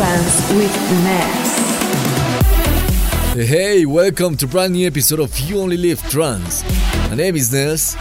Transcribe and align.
Trance 0.00 0.40
with 0.54 0.74
Ness. 1.04 1.48
Hey, 3.34 3.84
welcome 3.84 4.34
to 4.38 4.46
brand 4.46 4.72
new 4.72 4.86
episode 4.86 5.20
of 5.20 5.38
You 5.40 5.60
Only 5.60 5.76
Live 5.76 6.00
Trance. 6.08 6.64
My 7.10 7.16
name 7.16 7.36
is 7.36 7.52
Ness, 7.52 7.96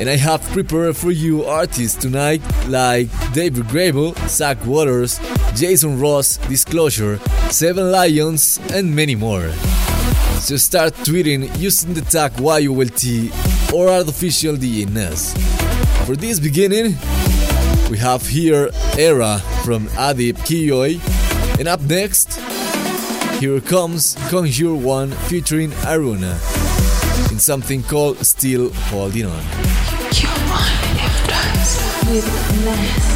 and 0.00 0.08
I 0.08 0.16
have 0.16 0.40
prepared 0.44 0.96
for 0.96 1.10
you 1.10 1.44
artists 1.44 2.00
tonight 2.00 2.40
like 2.68 3.10
David 3.34 3.64
Gravell, 3.64 4.16
Zach 4.30 4.64
Waters, 4.64 5.20
Jason 5.54 6.00
Ross, 6.00 6.38
Disclosure, 6.48 7.18
Seven 7.50 7.92
Lions, 7.92 8.58
and 8.72 8.96
many 8.96 9.14
more. 9.14 9.52
So 10.40 10.56
start 10.56 10.94
tweeting 11.04 11.54
using 11.58 11.92
the 11.92 12.00
tag 12.00 12.32
YOLT 12.40 13.04
or 13.74 13.88
OfficialDjNess. 14.02 15.36
For 16.06 16.16
this 16.16 16.40
beginning, 16.40 16.96
we 17.90 17.98
have 17.98 18.26
here 18.26 18.70
Era 18.96 19.38
from 19.66 19.88
Adib 19.88 20.38
Kiyoy, 20.48 21.11
and 21.62 21.68
up 21.68 21.80
next, 21.82 22.40
here 23.38 23.60
comes 23.60 24.16
Conjure 24.30 24.74
One 24.74 25.12
featuring 25.12 25.70
Aruna 25.86 26.32
in 27.30 27.38
something 27.38 27.84
called 27.84 28.18
Still 28.26 28.72
Holding 28.72 29.26
On. 29.26 29.44
You. 33.06 33.11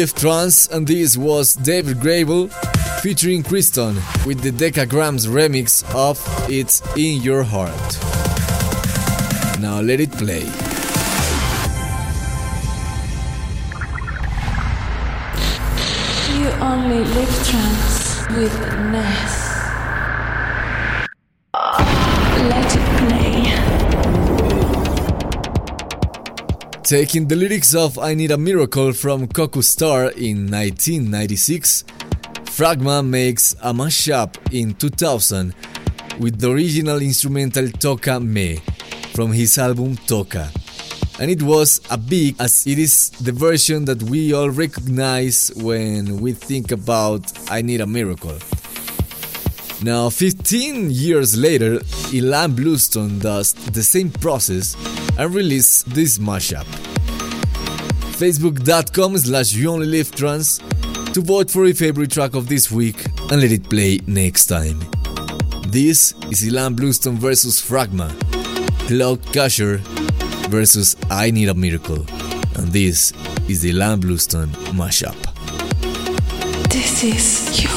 Live 0.00 0.14
trance, 0.14 0.66
and 0.68 0.86
this 0.86 1.14
was 1.18 1.52
David 1.52 1.98
Gravell 1.98 2.48
featuring 3.02 3.42
Kristone 3.42 3.96
with 4.24 4.40
the 4.40 4.50
Decagrams 4.50 5.26
remix 5.26 5.84
of 5.94 6.18
It's 6.48 6.80
in 6.96 7.20
Your 7.20 7.42
Heart. 7.42 7.98
Now 9.60 9.82
let 9.82 10.00
it 10.00 10.10
play. 10.12 10.46
You 16.38 16.48
only 16.62 17.04
live 17.04 17.46
trance. 17.46 18.26
with 18.30 18.58
Ness. 18.92 19.49
Taking 26.90 27.28
the 27.28 27.36
lyrics 27.36 27.72
of 27.72 28.00
I 28.00 28.14
Need 28.14 28.32
a 28.32 28.36
Miracle 28.36 28.92
from 28.92 29.28
Coco 29.28 29.60
Star 29.60 30.10
in 30.10 30.50
1996, 30.50 31.84
Fragma 32.46 33.06
makes 33.06 33.52
a 33.62 33.72
mashup 33.72 34.34
in 34.52 34.74
2000 34.74 35.54
with 36.18 36.40
the 36.40 36.50
original 36.50 37.00
instrumental 37.00 37.66
Toca 37.66 38.20
Me 38.20 38.56
from 39.14 39.30
his 39.30 39.56
album 39.56 39.98
Toca. 39.98 40.50
And 41.20 41.30
it 41.30 41.44
was 41.44 41.80
a 41.92 41.96
big 41.96 42.34
as 42.40 42.66
it 42.66 42.80
is 42.80 43.10
the 43.10 43.30
version 43.30 43.84
that 43.84 44.02
we 44.02 44.32
all 44.32 44.50
recognize 44.50 45.52
when 45.54 46.20
we 46.20 46.32
think 46.32 46.72
about 46.72 47.22
I 47.48 47.62
Need 47.62 47.82
a 47.82 47.86
Miracle. 47.86 48.40
Now, 49.82 50.10
15 50.10 50.90
years 50.90 51.38
later, 51.38 51.78
Ilan 52.10 52.56
Bluestone 52.56 53.20
does 53.20 53.52
the 53.52 53.84
same 53.84 54.10
process 54.10 54.76
and 55.16 55.34
release 55.34 55.82
this 55.84 56.18
mashup. 56.18 56.79
Facebook.com 58.20 59.16
slash 59.16 59.54
You 59.54 59.70
Only 59.70 59.86
Live 59.86 60.10
Trance 60.14 60.58
to 61.14 61.22
vote 61.22 61.50
for 61.50 61.64
your 61.64 61.74
favorite 61.74 62.10
track 62.12 62.34
of 62.34 62.48
this 62.48 62.70
week 62.70 63.02
and 63.30 63.40
let 63.40 63.50
it 63.50 63.70
play 63.70 63.98
next 64.06 64.44
time. 64.44 64.78
This 65.68 66.12
is 66.30 66.42
Ilan 66.44 66.76
Bluestone 66.76 67.16
versus 67.16 67.62
Fragma, 67.62 68.10
Claude 68.86 69.22
Kasher 69.32 69.78
versus 70.50 70.96
I 71.08 71.30
Need 71.30 71.48
a 71.48 71.54
Miracle, 71.54 72.04
and 72.56 72.68
this 72.68 73.14
is 73.48 73.62
the 73.62 73.72
Ilan 73.72 74.02
Bluestone 74.02 74.50
mashup. 74.76 75.16
This 76.68 77.02
is 77.02 77.62
You 77.64 77.69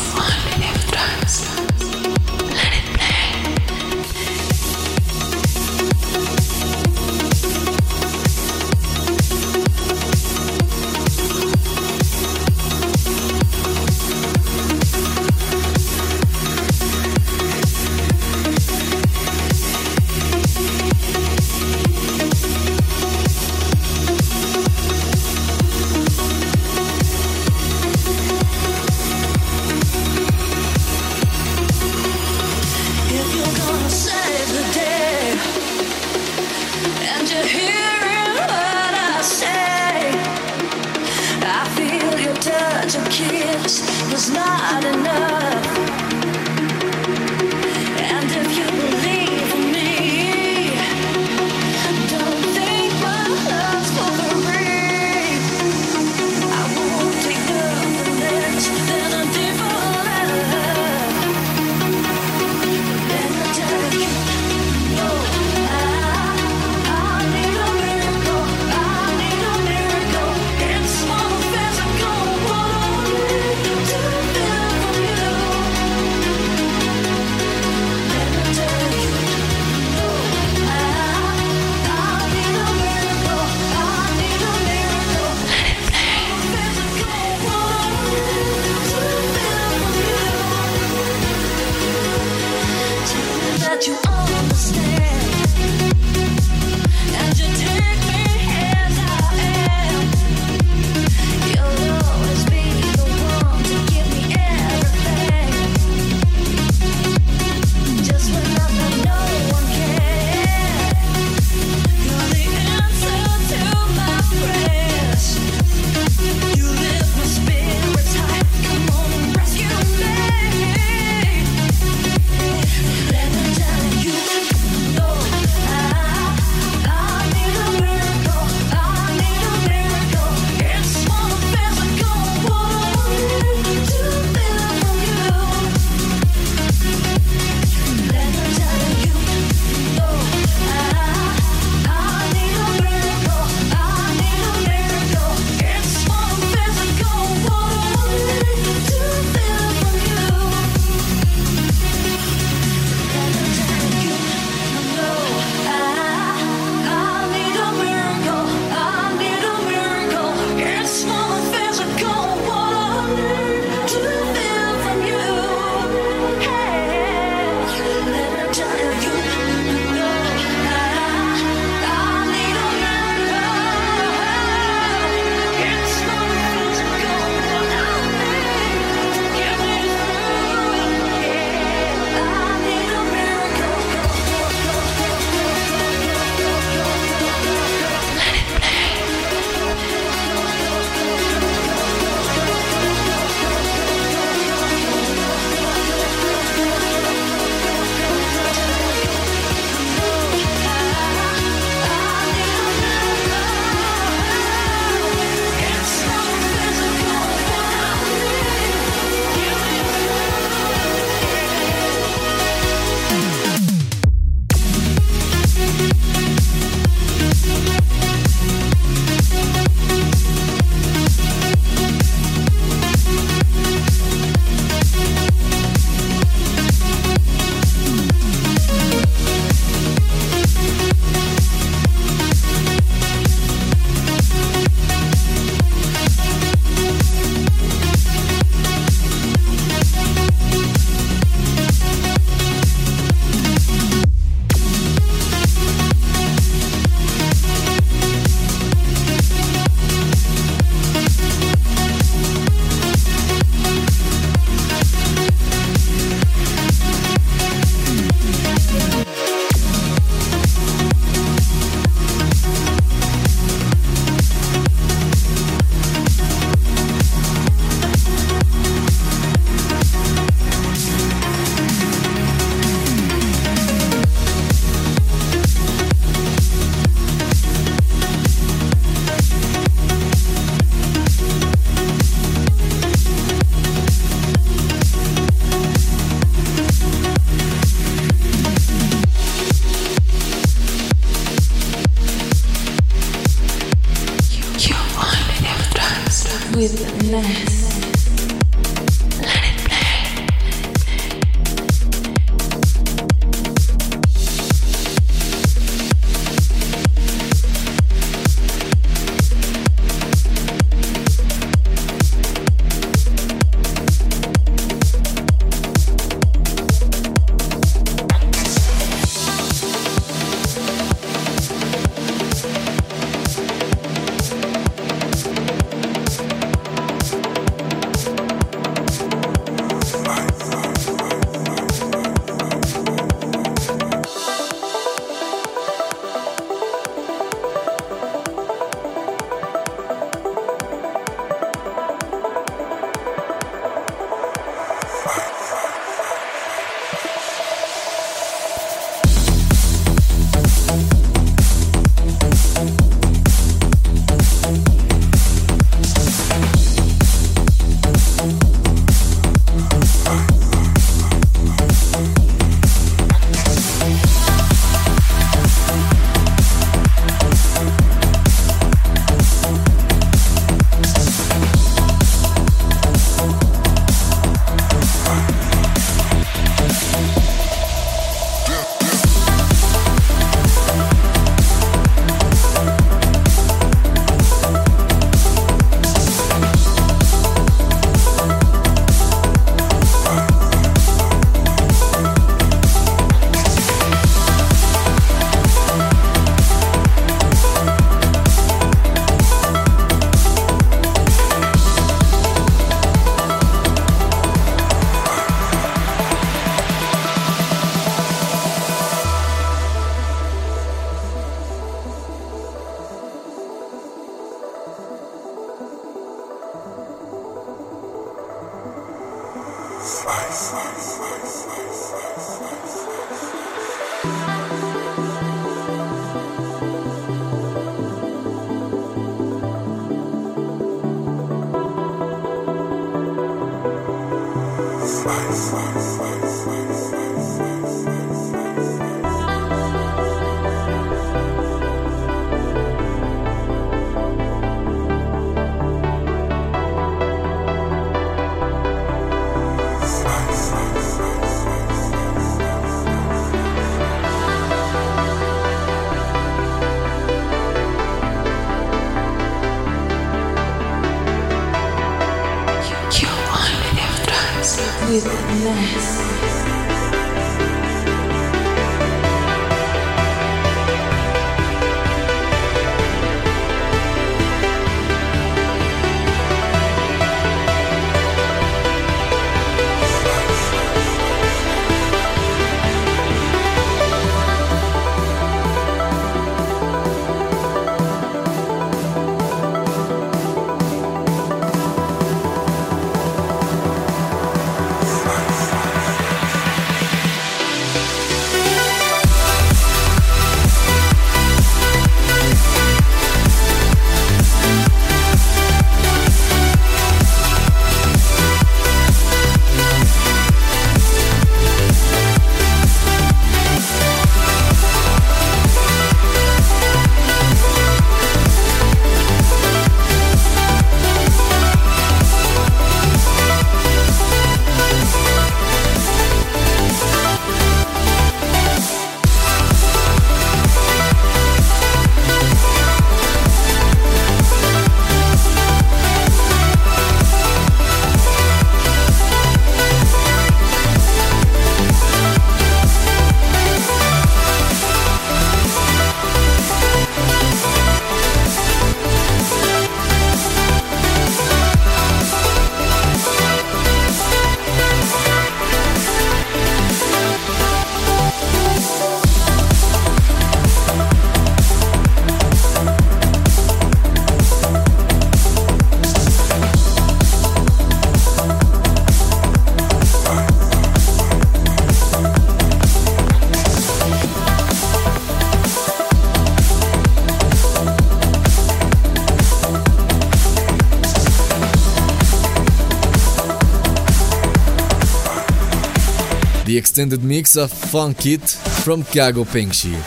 extended 586.74 587.03
mix 587.03 587.36
of 587.36 587.51
Funk 587.51 588.03
It 588.07 588.27
from 588.64 588.81
Kago 588.81 589.25
Pengchi. 589.25 589.77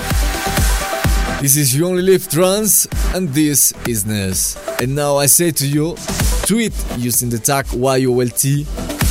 This 1.41 1.57
is 1.57 1.75
You 1.75 1.89
Only 1.89 2.03
Live 2.03 2.29
Trance, 2.29 2.87
and 3.13 3.29
this 3.31 3.73
is 3.89 4.07
Ness. 4.07 4.57
And 4.81 4.95
now 4.95 5.17
I 5.17 5.27
say 5.27 5.51
to 5.51 5.67
you, 5.67 5.97
tweet 6.47 6.73
using 6.97 7.29
the 7.29 7.39
tag 7.39 7.67
YOLT 7.73 8.69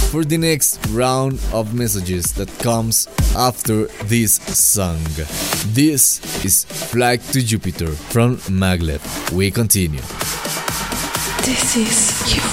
for 0.09 0.23
the 0.23 0.37
next 0.37 0.87
round 0.91 1.37
of 1.51 1.73
messages 1.73 2.31
that 2.35 2.47
comes 2.59 3.09
after 3.35 3.87
this 4.05 4.35
song. 4.35 5.01
This 5.73 6.21
is 6.45 6.63
Flight 6.63 7.21
to 7.33 7.41
Jupiter 7.41 7.91
from 7.91 8.37
Maglev. 8.47 9.01
We 9.33 9.51
continue. 9.51 9.99
This 11.43 11.75
is 11.75 12.37
you. 12.37 12.44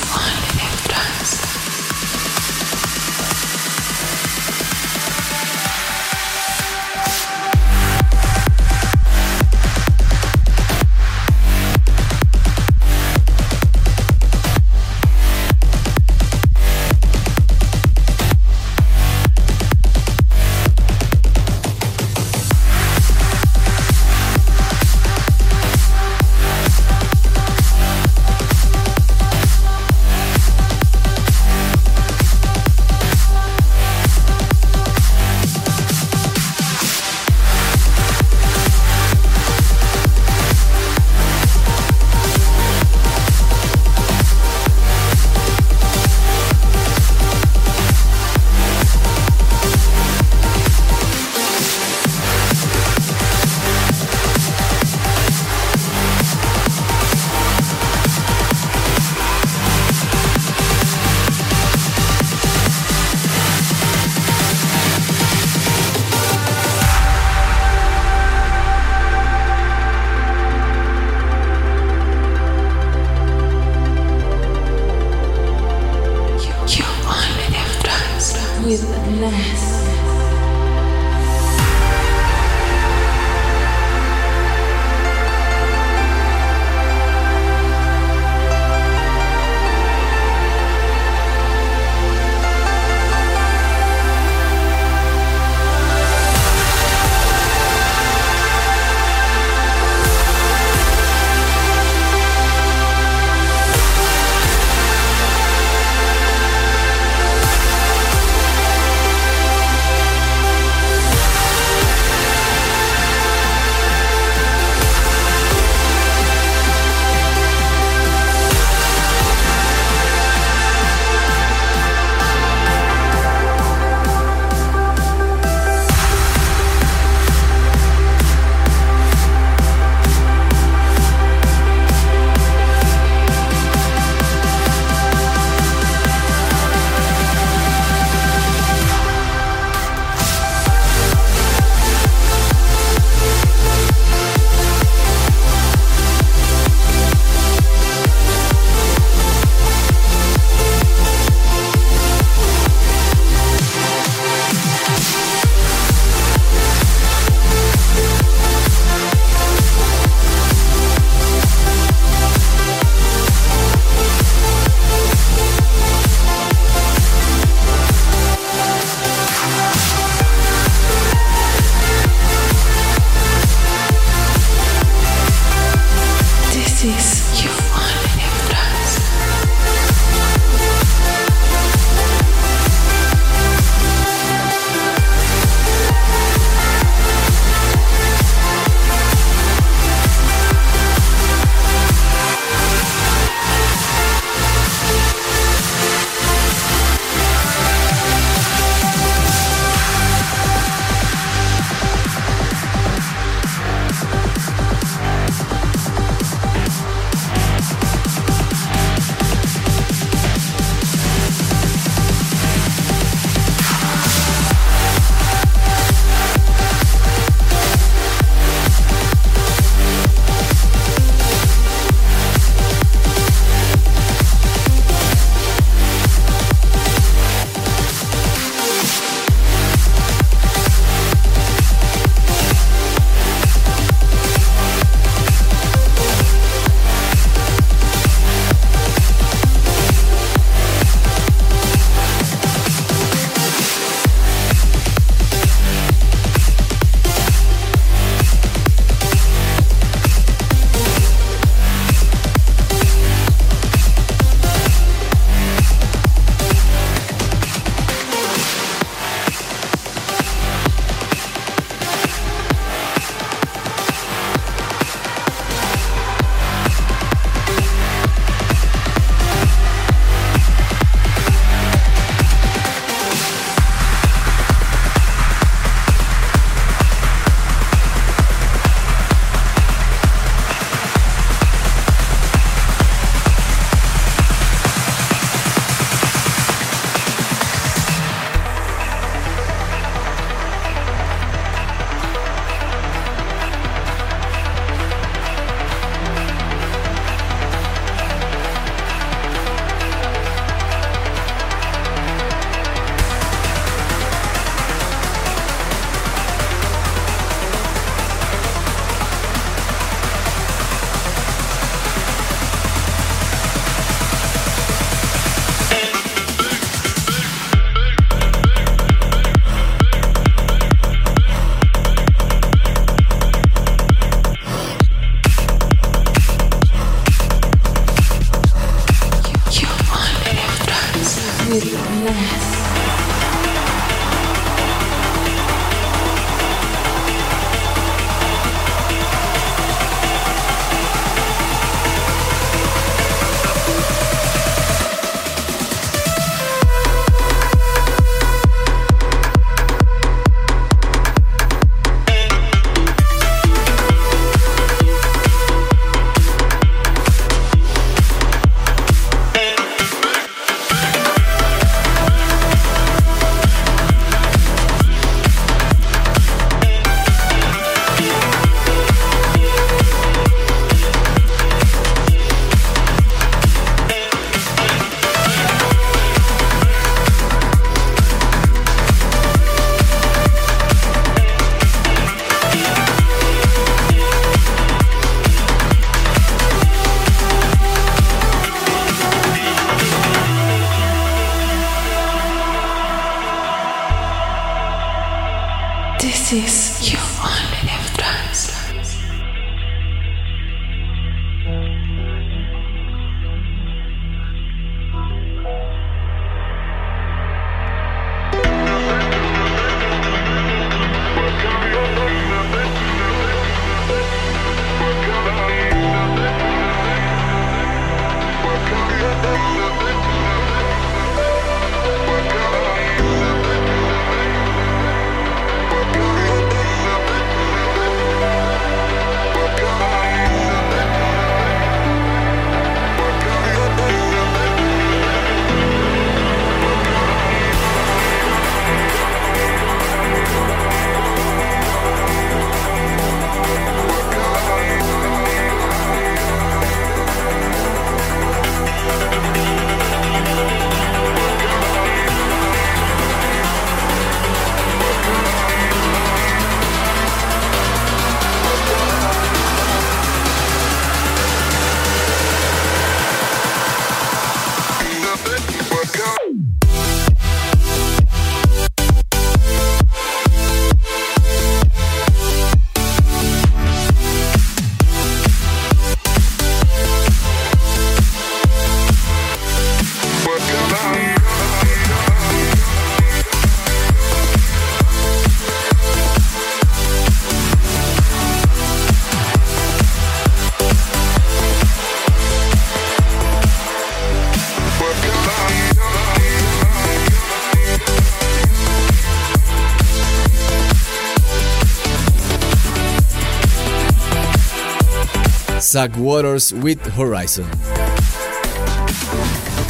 Zach 505.73 505.97
Waters 505.97 506.53
with 506.53 506.85
Horizon. 506.85 507.47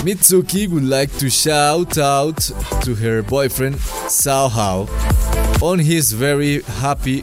Mitsuki 0.03 0.67
would 0.67 0.83
like 0.83 1.17
to 1.19 1.31
shout 1.31 1.97
out 1.97 2.39
to 2.83 2.97
her 2.97 3.23
boyfriend 3.23 3.79
Sao 4.09 4.49
Hao 4.49 4.89
on 5.63 5.79
his 5.79 6.11
very 6.11 6.63
happy 6.83 7.23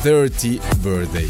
30th 0.00 0.82
birthday. 0.82 1.28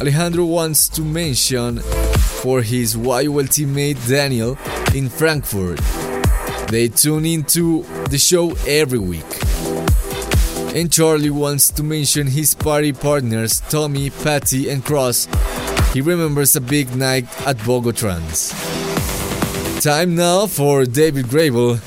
Alejandro 0.00 0.44
wants 0.44 0.88
to 0.90 1.02
mention 1.02 1.80
for 1.80 2.62
his 2.62 2.94
YOL 2.94 3.42
teammate 3.50 4.08
Daniel 4.08 4.56
in 4.94 5.08
Frankfurt. 5.08 5.80
They 6.68 6.86
tune 6.86 7.26
into 7.26 7.82
the 8.08 8.18
show 8.18 8.52
every 8.68 9.00
week. 9.00 9.43
And 10.74 10.92
Charlie 10.92 11.30
wants 11.30 11.70
to 11.70 11.84
mention 11.84 12.26
his 12.26 12.52
party 12.52 12.92
partners 12.92 13.60
Tommy, 13.70 14.10
Patty, 14.10 14.68
and 14.68 14.84
Cross. 14.84 15.28
He 15.92 16.00
remembers 16.00 16.56
a 16.56 16.60
big 16.60 16.96
night 16.96 17.26
at 17.46 17.56
Bogotrans. 17.58 18.50
Time 19.80 20.16
now 20.16 20.46
for 20.48 20.84
David 20.84 21.26
Gravell 21.26 21.78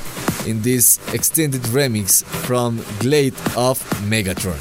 in 0.47 0.61
this 0.61 0.99
extended 1.13 1.63
remix 1.63 2.23
from 2.23 2.77
Glade 2.99 3.35
of 3.57 3.83
Megatron. 4.07 4.55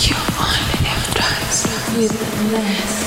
You 0.00 0.16
only 0.40 0.80
live 0.80 1.14
once 1.20 1.66
with 1.94 2.52
less. 2.54 2.99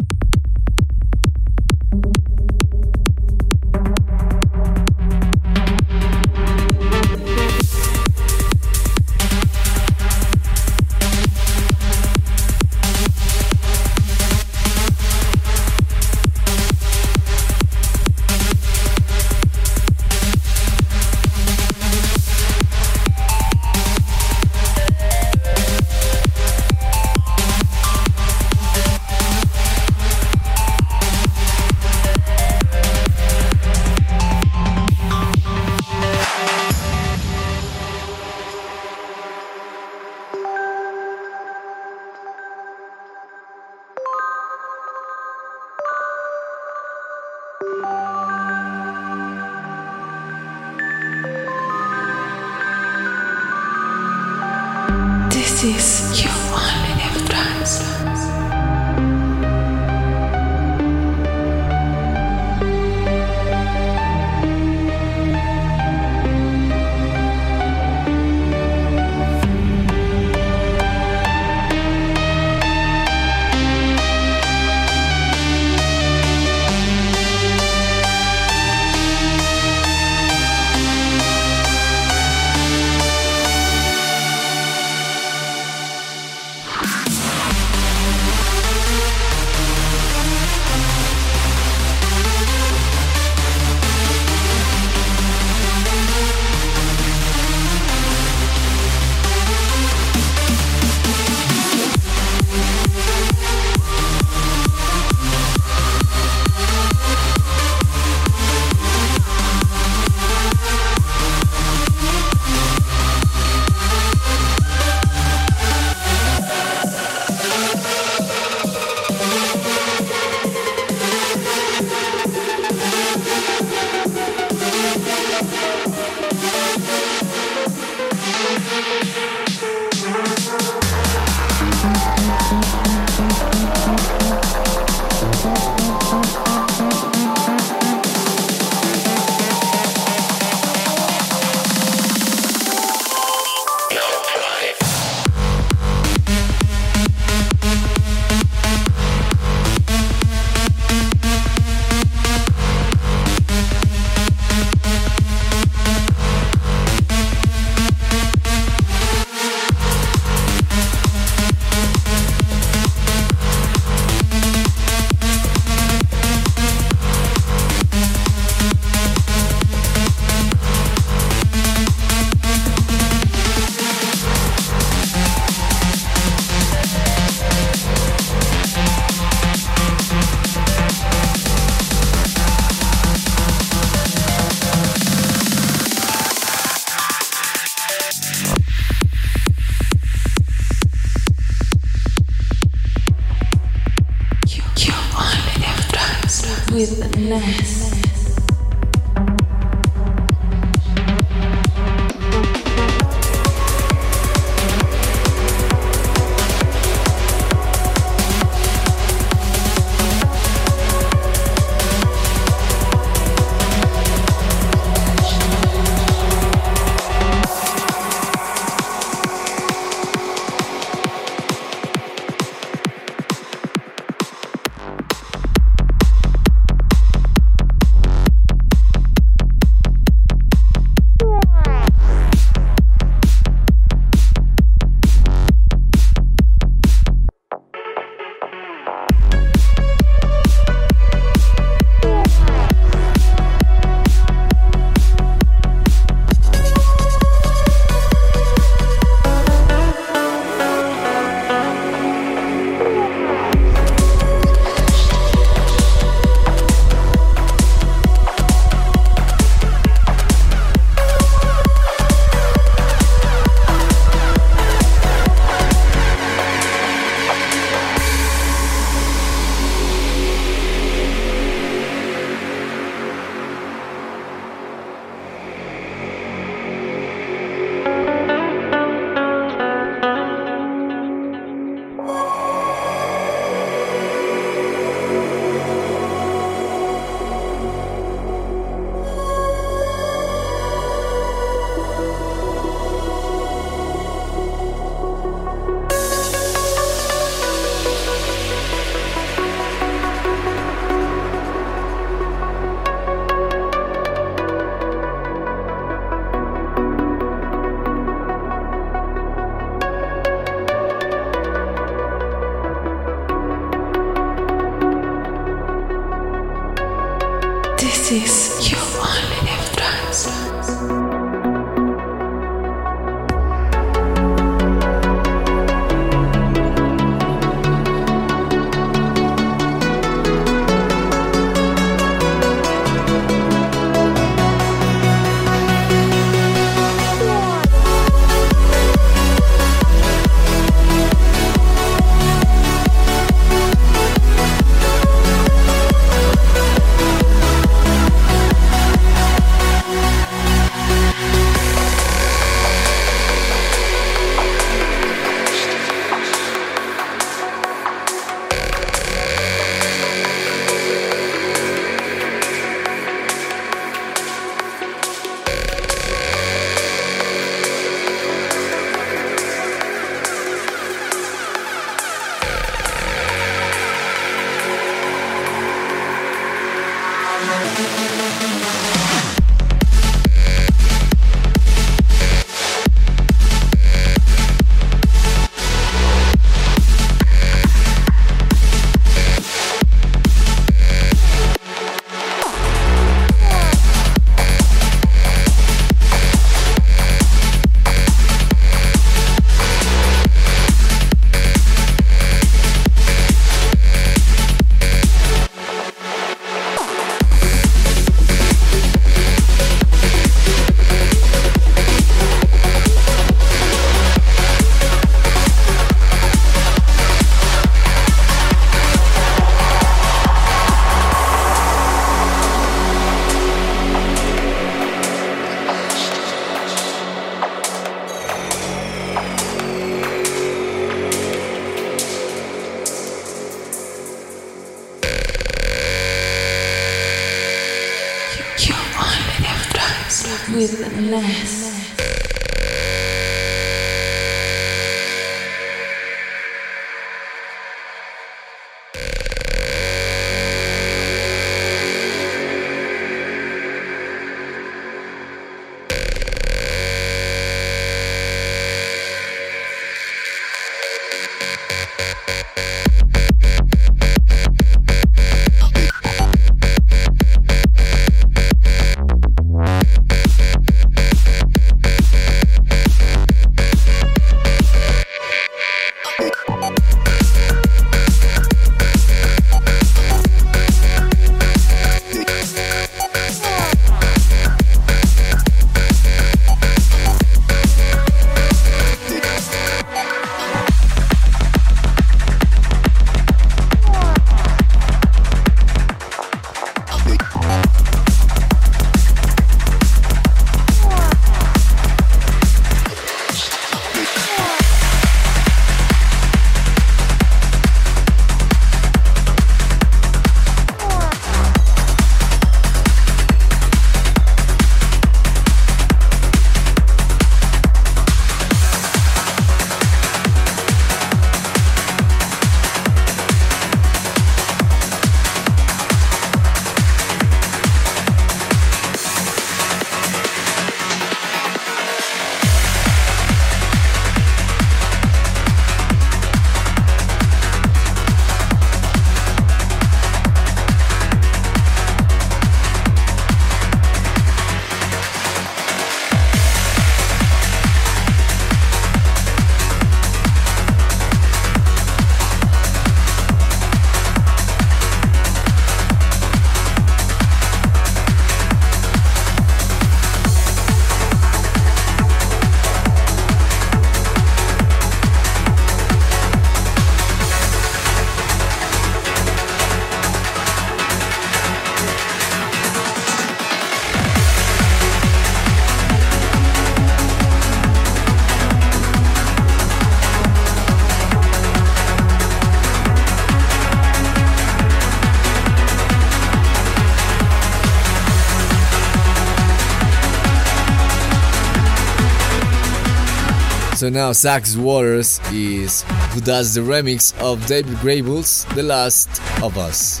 Now 593.90 594.12
Sax 594.12 594.56
Waters 594.56 595.20
is 595.32 595.82
who 596.12 596.20
does 596.20 596.54
the 596.54 596.60
remix 596.60 597.18
of 597.20 597.46
David 597.46 597.78
Gravell's 597.78 598.44
The 598.54 598.62
Last 598.62 599.08
of 599.42 599.56
Us. 599.56 600.00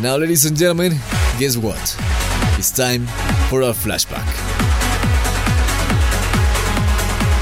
Now, 0.00 0.16
ladies 0.16 0.44
and 0.44 0.56
gentlemen, 0.56 0.92
guess 1.38 1.56
what? 1.56 1.78
It's 2.58 2.70
time 2.70 3.06
for 3.48 3.62
a 3.62 3.72
flashback. 3.72 4.26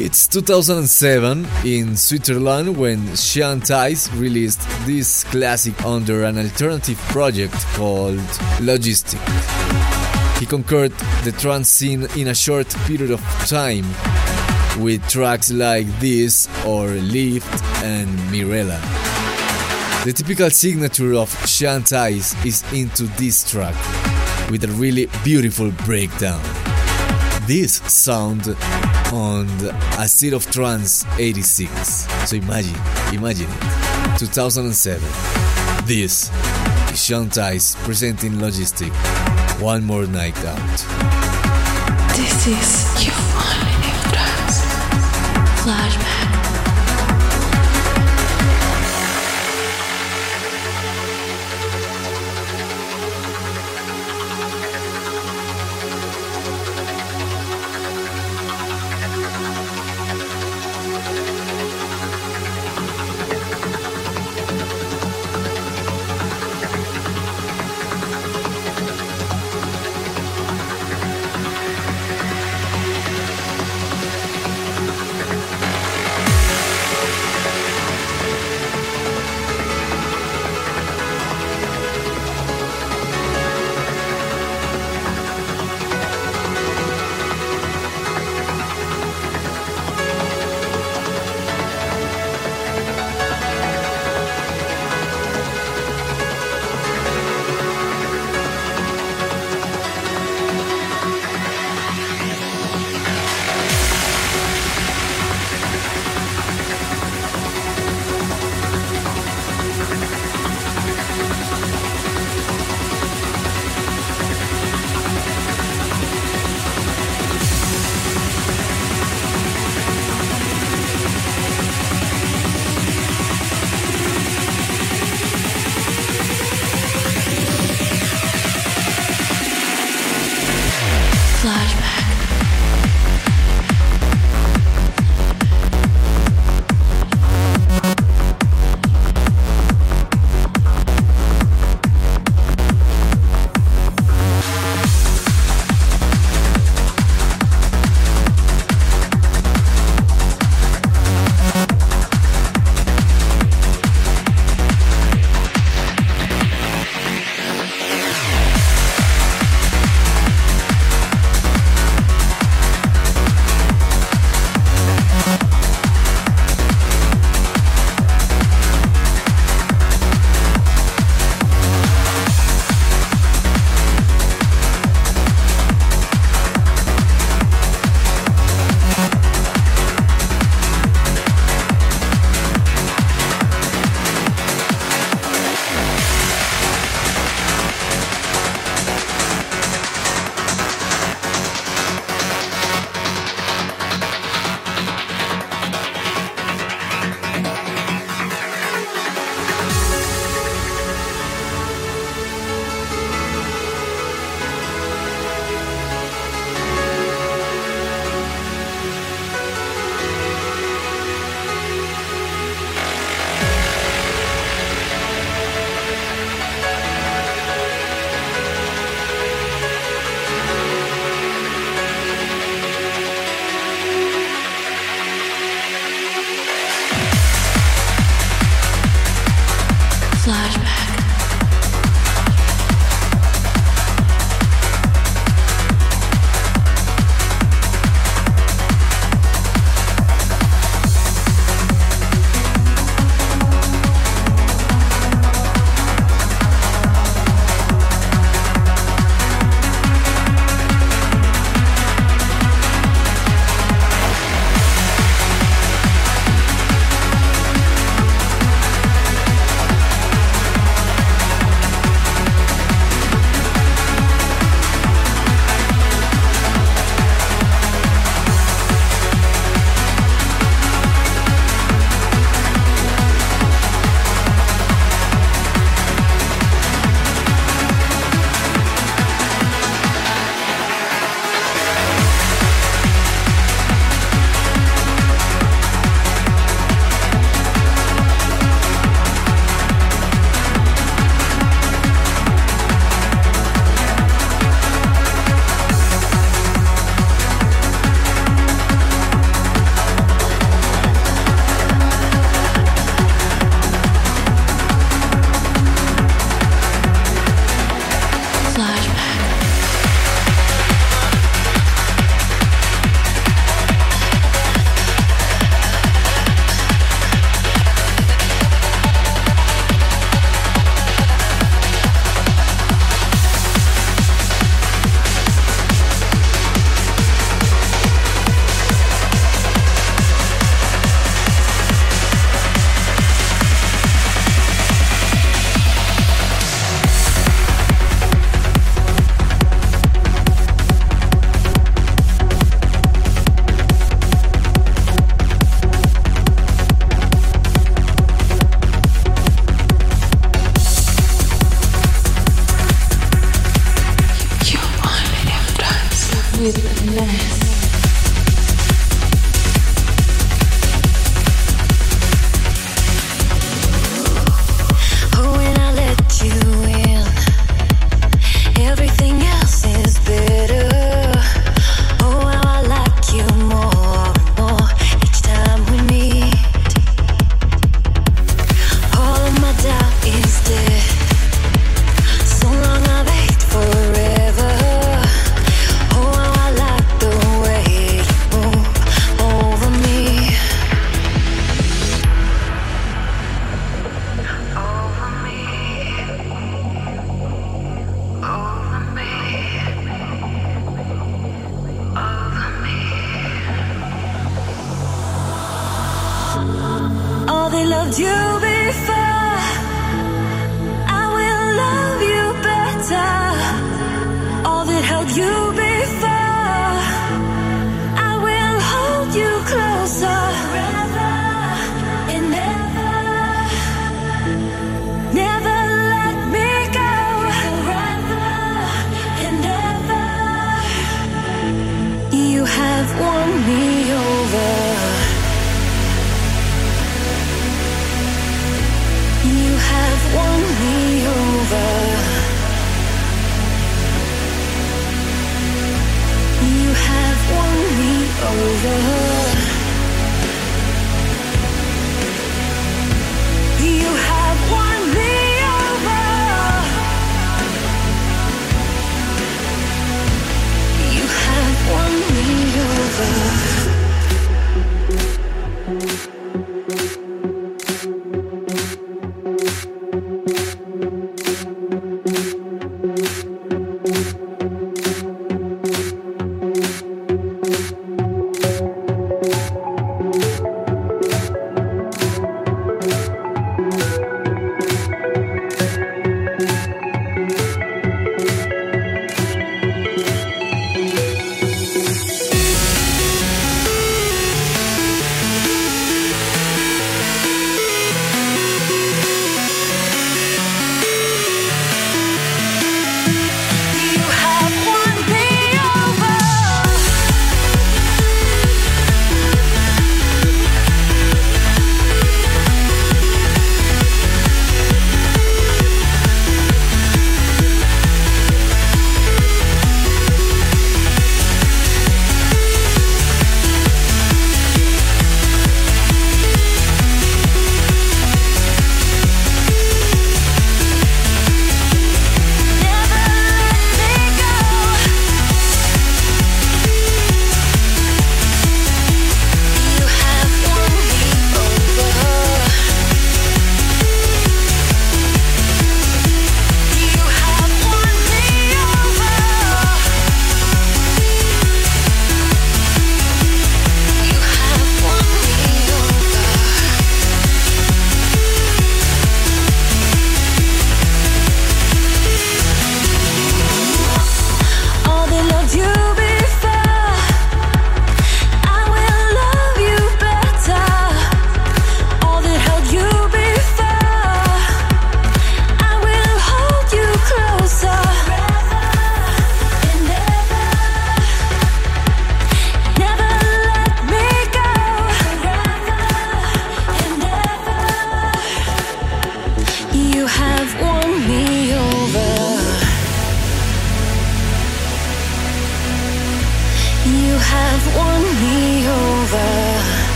It's 0.00 0.26
It's 0.26 0.26
2007 0.28 1.46
in 1.64 1.96
Switzerland 1.96 2.76
when 2.76 3.14
Sean 3.16 3.60
Tyas 3.60 4.08
released 4.18 4.60
this 4.86 5.24
classic 5.24 5.84
under 5.84 6.24
an 6.24 6.38
alternative 6.38 6.98
project 7.08 7.54
called 7.74 8.18
Logistic. 8.60 9.20
He 10.38 10.46
conquered 10.46 10.92
the 11.24 11.32
trance 11.32 11.68
scene 11.68 12.06
in 12.16 12.28
a 12.28 12.34
short 12.34 12.68
period 12.86 13.10
of 13.10 13.20
time 13.48 13.84
with 14.78 15.06
tracks 15.08 15.50
like 15.50 15.86
this 16.00 16.48
or 16.66 16.88
Lift 16.88 17.62
and 17.82 18.08
Mirella. 18.30 18.80
The 20.04 20.12
typical 20.12 20.50
signature 20.50 21.14
of 21.14 21.28
Sean 21.46 21.82
Tyas 21.82 22.34
is 22.46 22.64
into 22.72 23.04
this 23.18 23.48
track 23.50 23.74
with 24.50 24.64
a 24.64 24.68
really 24.68 25.08
beautiful 25.24 25.70
breakdown. 25.84 26.40
This 27.46 27.76
sound 27.92 28.48
on 29.12 29.48
A 29.98 30.06
State 30.06 30.34
of 30.34 30.50
Trance 30.50 31.04
86. 31.18 31.70
So 32.28 32.36
imagine, 32.36 32.76
imagine 33.12 33.48
it. 33.50 34.18
2007. 34.18 35.00
This 35.86 36.30
is 36.92 37.04
Sean 37.04 37.28
Tyas 37.28 37.74
presenting 37.84 38.32
Logistic. 38.32 38.92
One 39.60 39.84
more 39.84 40.06
night 40.06 40.38
out. 40.44 41.38
This 42.16 42.46
is 42.46 43.06
you 43.06 43.17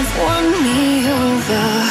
have 0.00 0.18
won 0.18 0.62
me 0.62 1.10
over. 1.10 1.87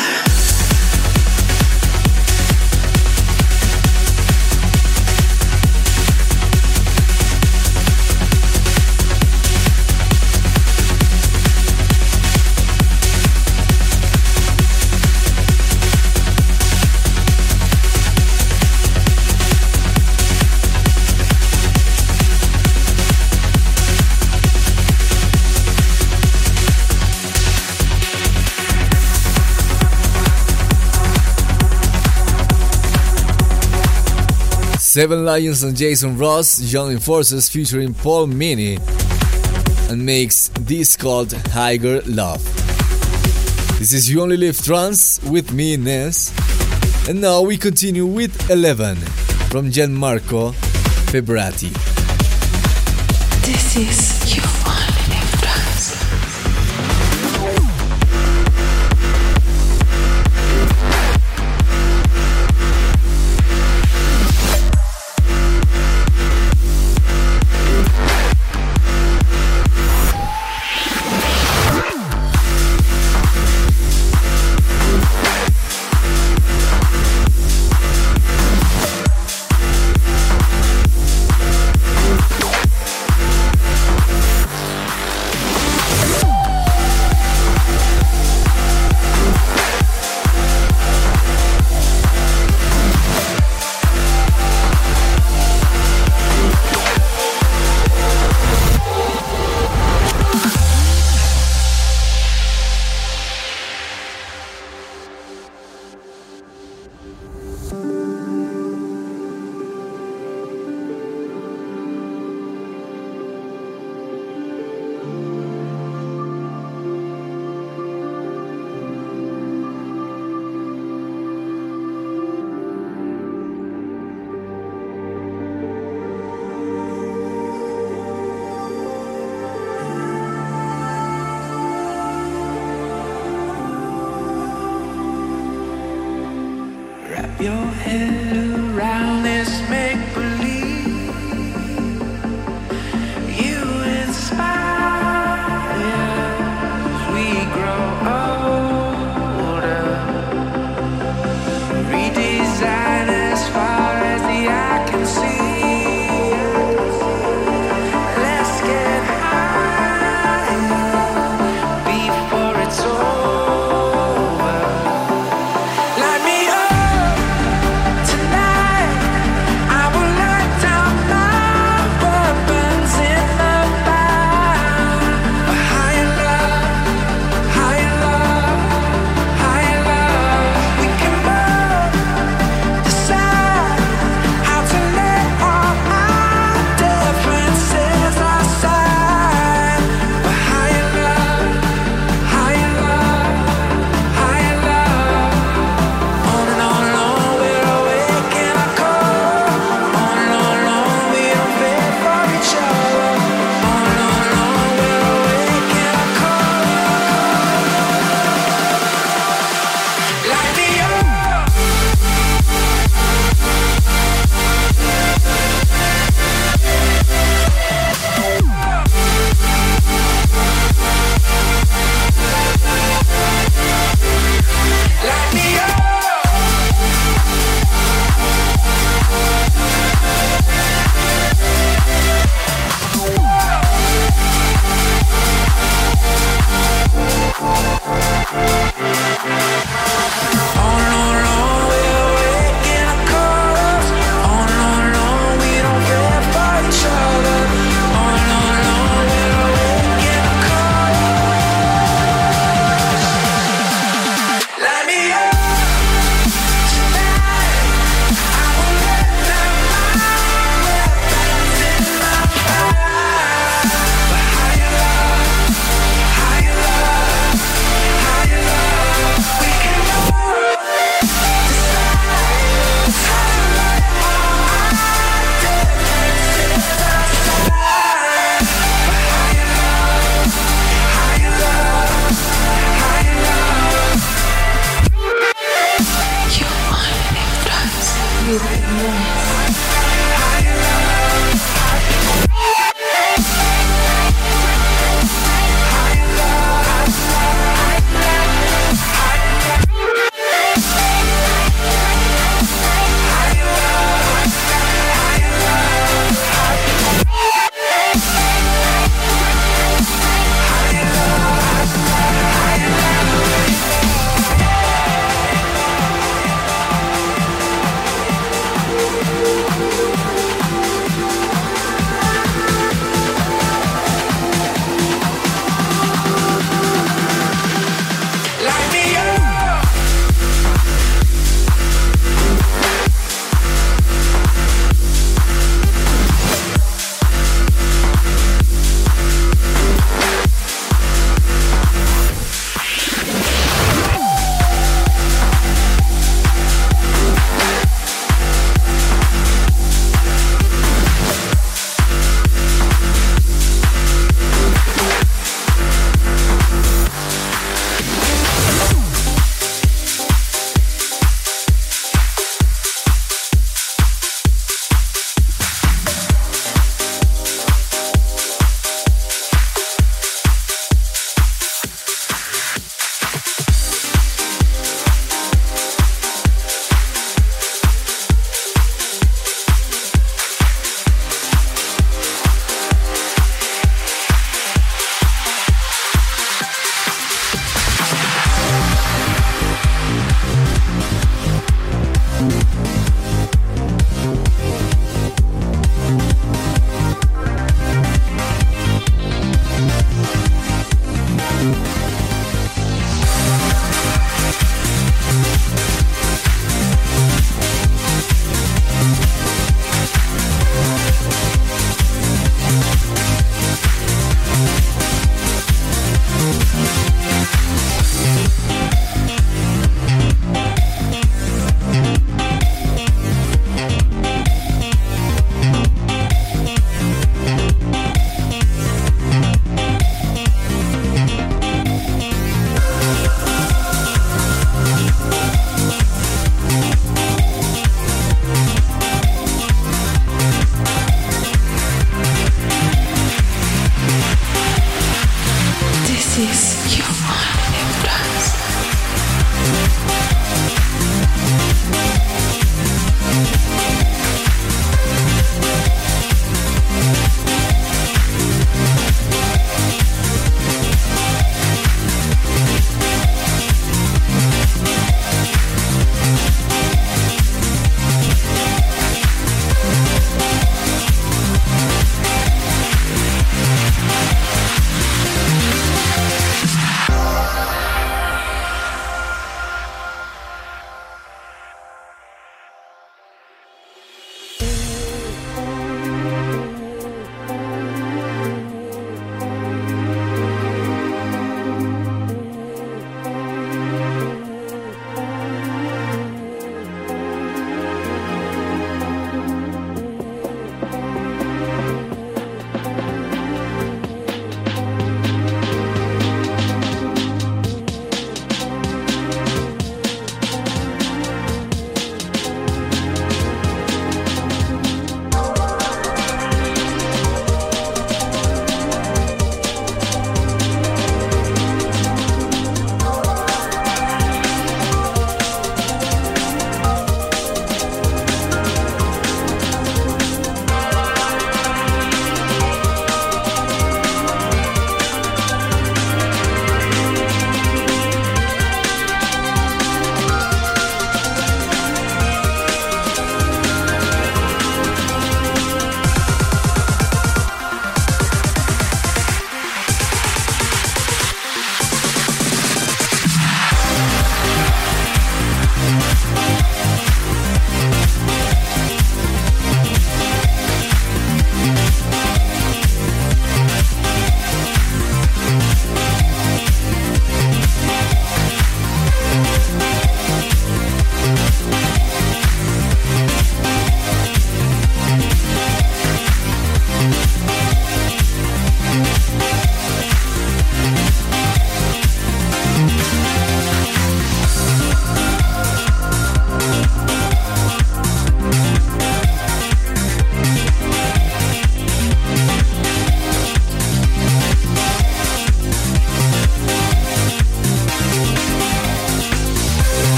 Seven 34.98 35.26
Lions 35.26 35.62
and 35.62 35.78
Jason 35.78 36.18
Ross 36.18 36.60
joining 36.60 36.98
forces 36.98 37.48
featuring 37.50 37.94
Paul 37.94 38.26
Meany 38.26 38.80
and 39.92 40.04
makes 40.04 40.48
this 40.62 40.98
called 40.98 41.32
Higher 41.54 42.02
Love. 42.08 42.44
This 43.78 43.94
is 43.94 44.10
You 44.10 44.24
Only 44.24 44.38
Live 44.38 44.60
Trance 44.60 45.22
with 45.22 45.54
me, 45.54 45.78
Ness. 45.78 46.34
And 47.08 47.22
now 47.22 47.44
we 47.44 47.58
continue 47.58 48.08
with 48.08 48.50
11 48.50 48.96
from 49.52 49.70
Gianmarco 49.70 50.54
Febrati. 51.12 51.72
This 53.46 53.76
is 53.78 54.36
You 54.36 54.67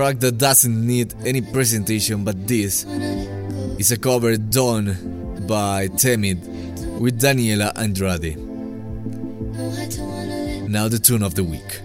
Track 0.00 0.18
that 0.18 0.38
doesn't 0.38 0.86
need 0.86 1.12
any 1.26 1.42
presentation, 1.42 2.24
but 2.24 2.48
this 2.48 2.86
is 3.78 3.92
a 3.92 3.98
cover 3.98 4.34
done 4.38 5.44
by 5.46 5.88
Temid 5.88 6.40
with 6.98 7.20
Daniela 7.20 7.70
Andrade. 7.76 8.34
Now, 10.70 10.88
the 10.88 10.98
tune 10.98 11.22
of 11.22 11.34
the 11.34 11.44
week. 11.44 11.80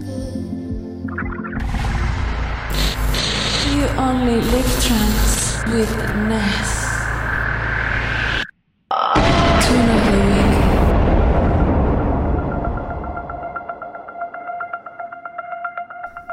You 3.76 3.84
only 4.00 4.40
live 4.40 4.70
trance 4.82 5.62
with 5.74 5.90
Ness. 6.30 6.85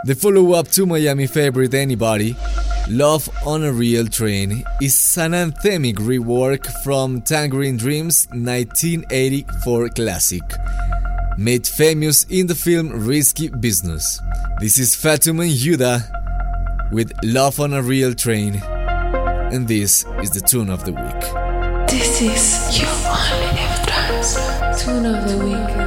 The 0.06 0.16
follow 0.16 0.52
up 0.52 0.68
to 0.72 0.86
Miami 0.86 1.28
favorite 1.28 1.74
Anybody, 1.74 2.36
Love 2.90 3.30
on 3.46 3.64
a 3.64 3.72
Real 3.72 4.06
Train, 4.06 4.66
is 4.82 5.18
an 5.18 5.32
anthemic 5.32 5.96
rework 5.96 6.68
from 6.84 7.22
Tangerine 7.22 7.78
Dream's 7.78 8.28
1984 8.32 9.90
classic, 9.90 10.44
made 11.38 11.66
famous 11.66 12.26
in 12.26 12.48
the 12.48 12.56
film 12.56 12.90
Risky 12.90 13.48
Business. 13.48 14.20
This 14.60 14.78
is 14.78 14.94
Fatum 14.94 15.40
and 15.40 15.52
Yuda 15.52 16.92
with 16.92 17.14
Love 17.24 17.62
on 17.62 17.72
a 17.72 17.82
Real 17.82 18.14
Train, 18.14 18.56
and 18.56 19.70
this 19.70 20.06
is 20.22 20.32
the 20.32 20.42
tune 20.42 20.70
of 20.70 20.84
the 20.84 20.92
week. 20.92 21.88
This 21.88 22.22
is 22.22 22.82
your 22.82 22.90
only 23.08 24.78
tune 24.78 25.06
of 25.06 25.30
the 25.30 25.46
week. 25.46 25.83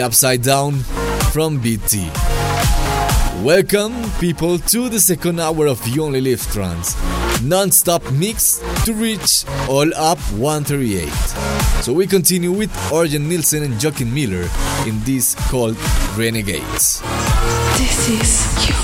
Upside 0.00 0.42
Down 0.42 0.74
from 1.32 1.60
BT. 1.60 2.10
Welcome, 3.42 3.94
people, 4.18 4.58
to 4.58 4.88
the 4.88 5.00
second 5.00 5.40
hour 5.40 5.66
of 5.66 5.86
You 5.88 6.04
Only 6.04 6.20
Live 6.20 6.42
Trance, 6.52 6.96
non-stop 7.42 8.10
mix 8.12 8.62
to 8.84 8.94
reach 8.94 9.44
all 9.68 9.92
up 9.94 10.18
138. 10.32 11.08
So 11.82 11.92
we 11.92 12.06
continue 12.06 12.52
with 12.52 12.70
Orjan 12.90 13.28
Nilsen 13.28 13.62
and 13.62 13.74
Joakim 13.74 14.12
Miller 14.12 14.48
in 14.86 15.00
this 15.04 15.34
called 15.50 15.76
Renegades. 16.16 17.00
This 17.78 18.08
is 18.08 18.68
you. 18.68 18.77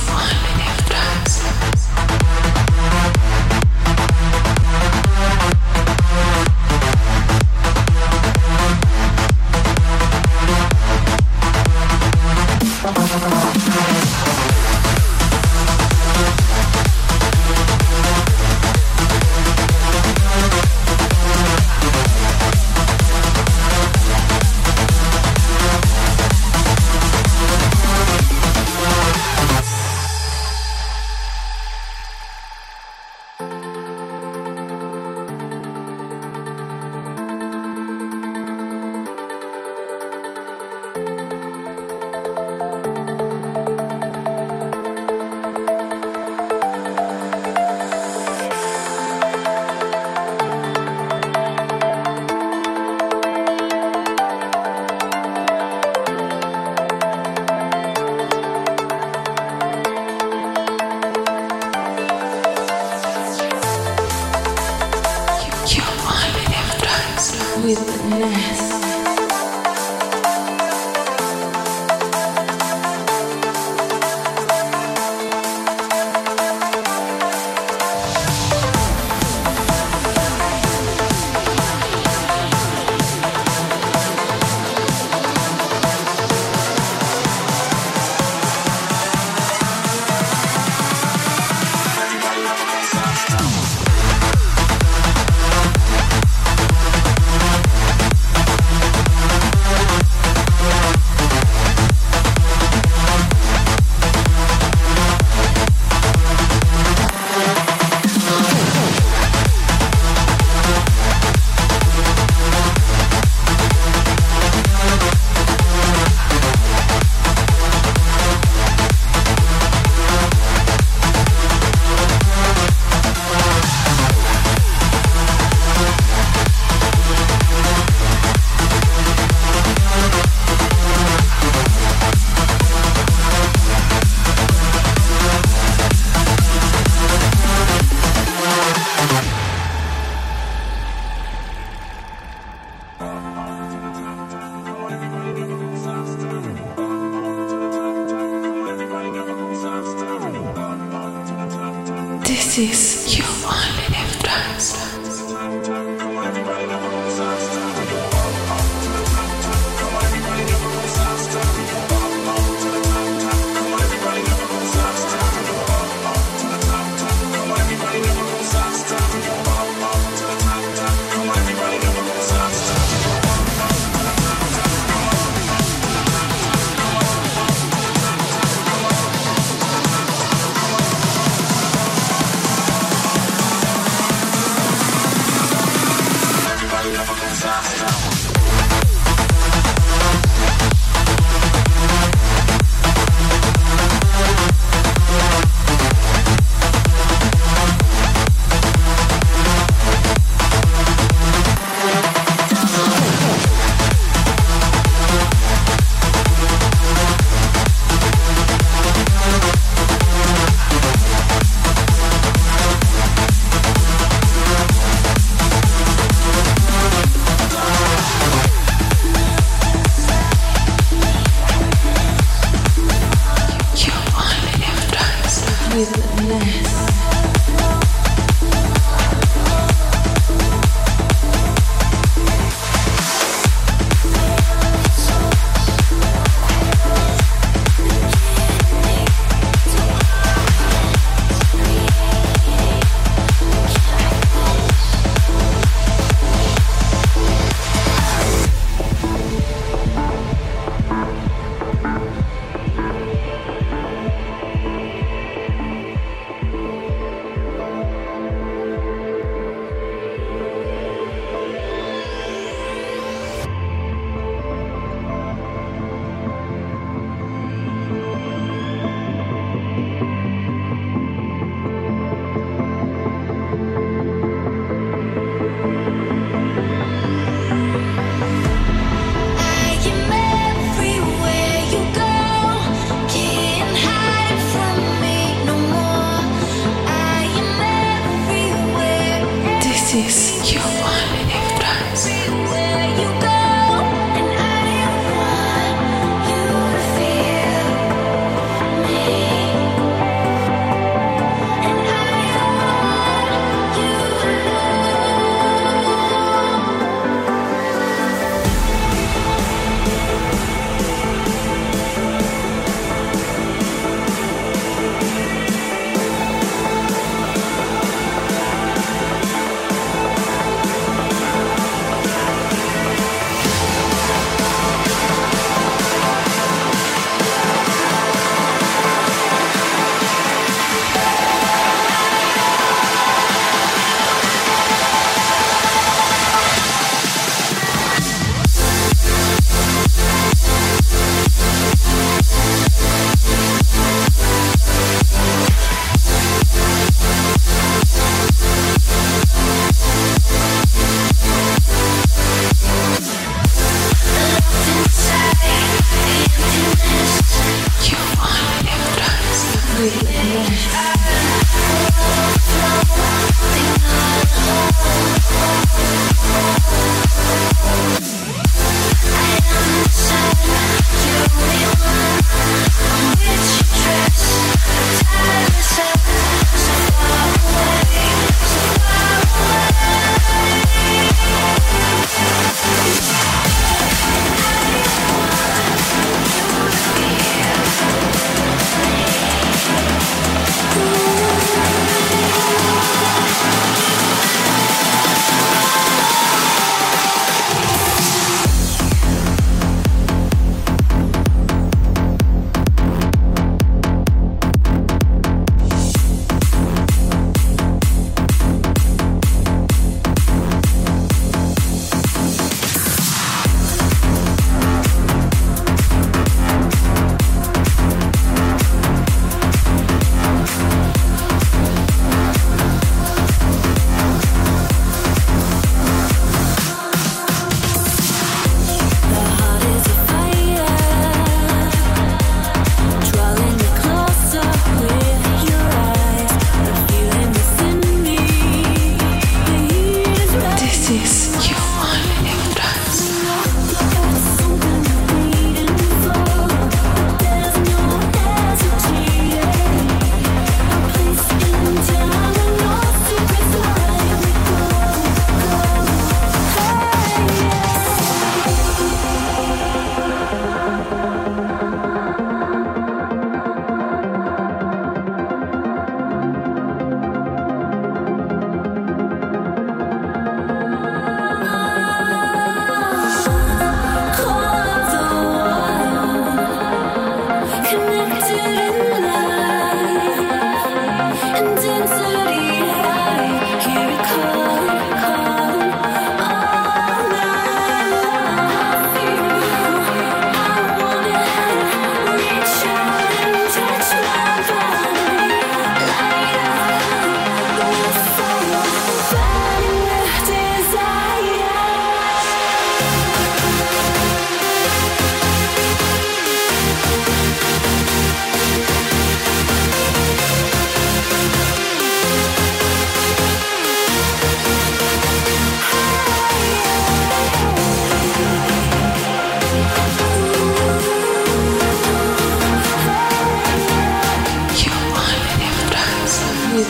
veces 289.95 290.34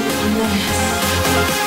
is 0.00 0.24
a 0.24 0.28
mess. 0.38 1.63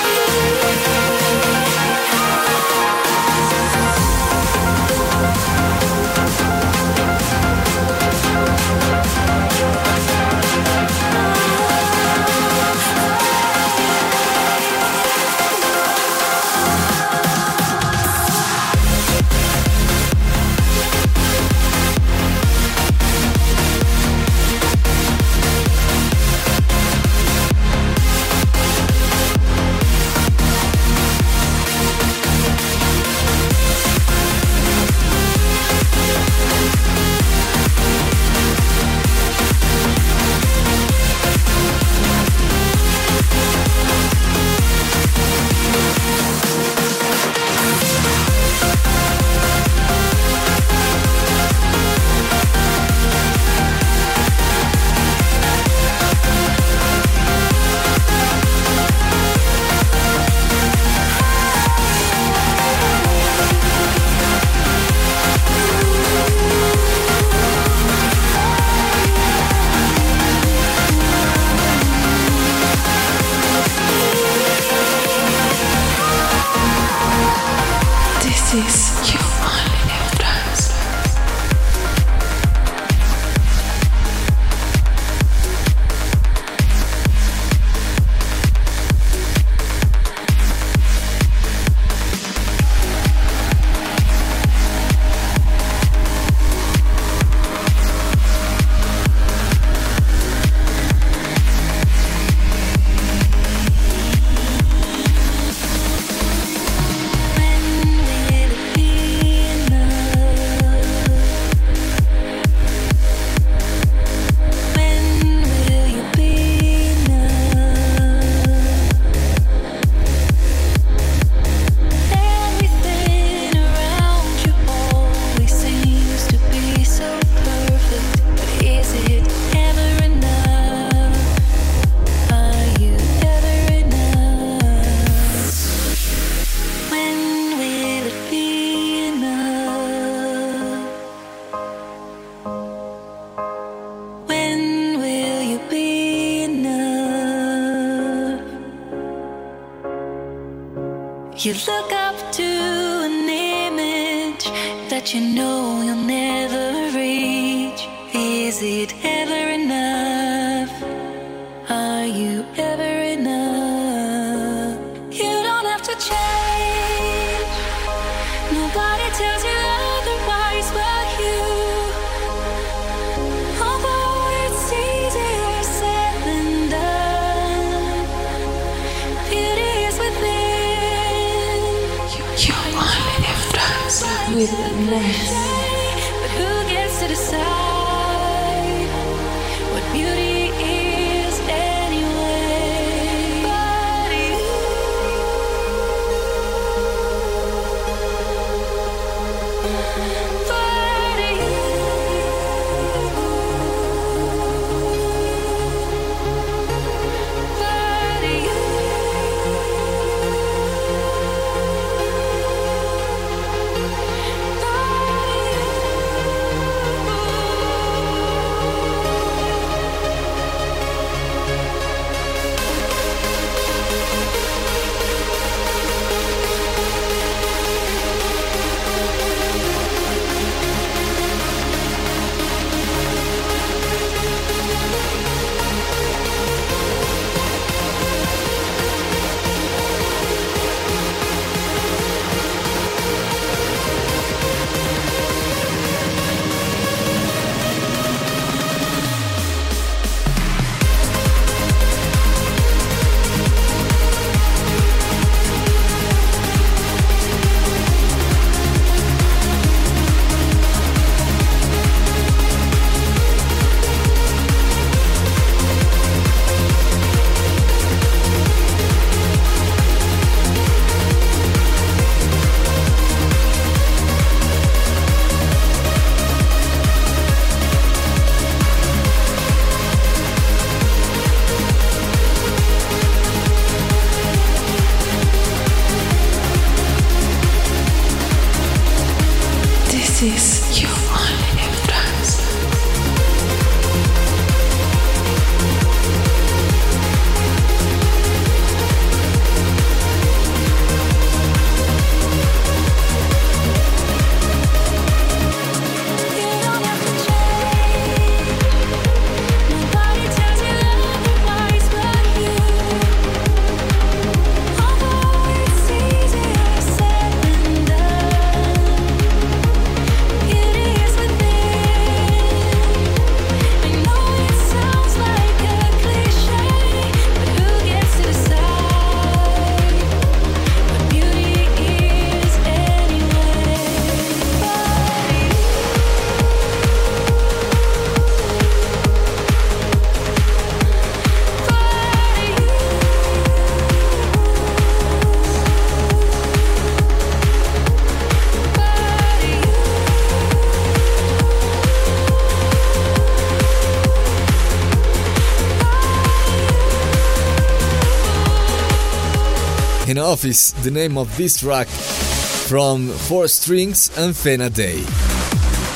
Office, 360.27 360.71
the 360.83 360.91
name 360.91 361.17
of 361.17 361.35
this 361.37 361.61
track 361.61 361.87
from 361.87 363.07
Four 363.07 363.47
Strings 363.47 364.09
and 364.17 364.33
Fena 364.33 364.69
Day. 364.73 365.01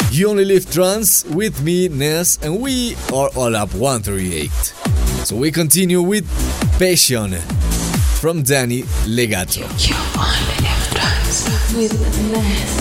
You 0.10 0.30
only 0.30 0.46
live 0.46 0.72
trance 0.72 1.26
with 1.26 1.62
me, 1.62 1.90
Ness, 1.90 2.40
and 2.42 2.62
we 2.62 2.96
are 3.14 3.30
all 3.36 3.54
up 3.58 3.74
138. 3.76 4.50
So 5.26 5.36
we 5.36 5.52
continue 5.52 6.02
with 6.02 6.26
Passion 6.80 7.34
from 8.22 8.44
Danny 8.44 8.86
Legato. 9.06 9.68
You 9.80 9.96
only 10.18 10.56
live 11.76 12.00
with 12.00 12.32
Ness. 12.32 12.81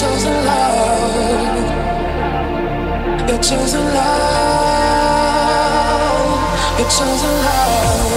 chosen 0.00 0.44
love. 0.44 1.68
Your 3.28 3.38
chosen 3.38 3.84
love. 3.94 4.18
Your 6.78 6.88
chosen 6.90 7.34
love. 7.46 8.15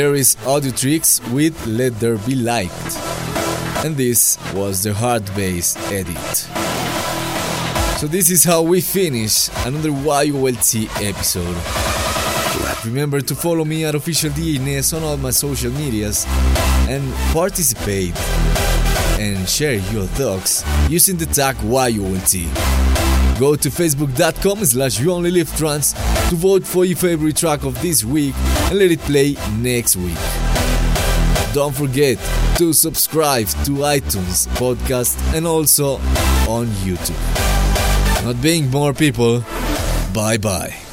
There 0.00 0.14
is 0.14 0.36
Audiotricz 0.46 1.20
with 1.30 1.66
Let 1.66 2.00
There 2.00 2.16
Be 2.16 2.34
Light. 2.34 2.70
And 3.84 3.98
this 3.98 4.38
was 4.54 4.82
the 4.82 4.94
hard 4.94 5.26
bass 5.36 5.76
edit. 5.92 6.36
So 8.00 8.06
this 8.06 8.30
is 8.30 8.42
how 8.42 8.62
we 8.62 8.80
finish 8.80 9.50
another 9.66 9.90
YOLT 9.90 10.74
episode. 11.02 11.54
Remember 12.86 13.20
to 13.20 13.34
follow 13.34 13.66
me 13.66 13.84
at 13.84 13.94
OfficialDjNess 13.94 14.96
on 14.96 15.02
all 15.02 15.18
my 15.18 15.28
social 15.28 15.70
medias 15.72 16.24
and 16.88 17.04
participate 17.34 18.16
and 19.20 19.46
share 19.46 19.74
your 19.92 20.06
thoughts 20.16 20.64
using 20.88 21.18
the 21.18 21.26
tag 21.26 21.56
YOLT. 21.56 22.32
Go 23.38 23.54
to 23.54 23.68
facebook.com 23.68 24.64
slash 24.64 24.98
you 24.98 25.12
only 25.12 25.30
live 25.30 25.54
trance 25.58 25.92
to 26.30 26.36
vote 26.36 26.64
for 26.64 26.86
your 26.86 26.96
favorite 26.96 27.36
track 27.36 27.64
of 27.64 27.74
this 27.82 28.02
week 28.02 28.34
and 28.70 28.78
let 28.78 28.90
it 28.90 29.00
play 29.00 29.36
next 29.58 29.96
week. 29.96 30.16
Don't 31.52 31.74
forget 31.74 32.16
to 32.58 32.72
subscribe 32.72 33.46
to 33.66 33.72
iTunes 33.82 34.46
podcast 34.56 35.18
and 35.34 35.46
also 35.46 35.94
on 36.48 36.66
YouTube. 36.86 37.18
Not 38.24 38.40
being 38.40 38.70
more 38.70 38.94
people, 38.94 39.44
bye 40.14 40.38
bye. 40.38 40.89